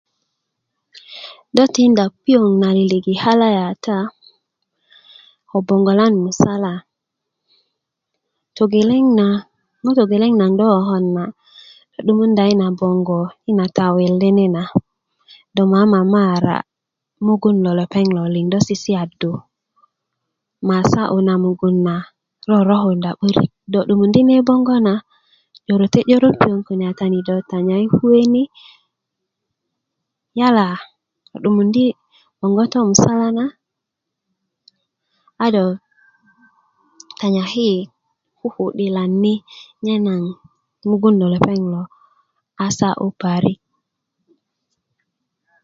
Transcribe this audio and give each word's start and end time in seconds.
do 1.55 1.63
tinda 1.75 2.05
piöŋ 2.23 2.45
na 2.61 2.69
lilik 2.77 3.05
i 3.13 3.15
kalaya 3.21 3.63
kata 3.69 3.97
ko 5.49 5.57
bongolan 5.67 6.13
musala 6.25 6.73
togeleŋ 8.55 9.05
ŋo 9.83 9.89
togeleŋ 9.97 10.33
na 10.41 10.45
do 10.59 10.65
kokon 10.73 11.05
na 11.15 11.23
a 11.97 11.99
'dumunda 12.05 12.45
na 12.59 12.67
bong 12.79 12.99
i 13.49 13.51
na 13.59 13.65
tawel 13.77 14.13
do 15.55 15.63
mamamara 15.73 16.57
mugun 17.25 17.57
lo 17.65 17.71
lepeŋ 17.79 18.07
lo 18.17 18.21
do 18.51 18.57
si 18.67 18.75
siyadu 18.83 19.31
ma 20.67 20.77
sa'yu 20.91 21.17
na 21.27 21.93
rorokadu 22.49 23.09
do 23.73 23.79
'dumundi 23.87 24.19
nen 24.23 24.45
bongo 24.47 24.75
na 24.87 24.93
'yöröte 25.65 25.99
'yöröt 26.09 26.35
piöŋ 26.41 26.59
kune 26.67 26.85
kata 26.89 27.05
yu 27.13 27.19
do 27.27 27.35
tanyaki 27.49 27.87
kuwe 27.97 28.19
ni 28.33 28.43
yala 30.39 30.67
do 31.29 31.37
'dumundi 31.43 31.83
bongo 32.39 32.63
to 32.73 32.79
musala 32.89 33.27
na 33.37 33.45
a 35.43 35.45
do 35.55 35.65
tanyaki 37.19 37.63
i 37.75 37.79
kuku'dilan 38.39 39.11
ni 39.23 39.33
nye 39.83 39.95
na 40.05 40.13
mugun 40.89 41.15
lo 41.21 41.25
lepeŋ 41.33 41.59
lo 41.73 41.81
a 42.65 42.67
sa'yu 42.77 43.07
parik 43.21 43.59